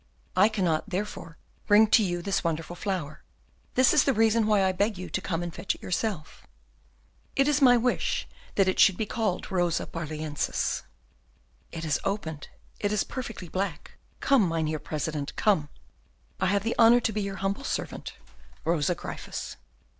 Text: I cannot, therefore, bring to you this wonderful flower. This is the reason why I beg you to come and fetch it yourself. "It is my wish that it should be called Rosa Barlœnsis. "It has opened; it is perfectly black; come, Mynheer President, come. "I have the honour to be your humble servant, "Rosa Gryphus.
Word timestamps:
I 0.35 0.49
cannot, 0.49 0.89
therefore, 0.89 1.37
bring 1.67 1.85
to 1.91 2.01
you 2.03 2.23
this 2.23 2.43
wonderful 2.43 2.75
flower. 2.75 3.21
This 3.75 3.93
is 3.93 4.03
the 4.03 4.15
reason 4.15 4.47
why 4.47 4.63
I 4.63 4.71
beg 4.71 4.97
you 4.97 5.11
to 5.11 5.21
come 5.21 5.43
and 5.43 5.53
fetch 5.53 5.75
it 5.75 5.83
yourself. 5.83 6.41
"It 7.35 7.47
is 7.47 7.61
my 7.61 7.77
wish 7.77 8.27
that 8.55 8.67
it 8.67 8.79
should 8.79 8.97
be 8.97 9.05
called 9.05 9.51
Rosa 9.51 9.85
Barlœnsis. 9.85 10.81
"It 11.71 11.83
has 11.83 11.99
opened; 12.03 12.47
it 12.79 12.91
is 12.91 13.03
perfectly 13.03 13.47
black; 13.47 13.99
come, 14.21 14.49
Mynheer 14.49 14.79
President, 14.79 15.35
come. 15.35 15.69
"I 16.39 16.47
have 16.47 16.63
the 16.63 16.73
honour 16.79 16.99
to 17.01 17.13
be 17.13 17.21
your 17.21 17.35
humble 17.35 17.63
servant, 17.63 18.13
"Rosa 18.65 18.95
Gryphus. 18.95 19.55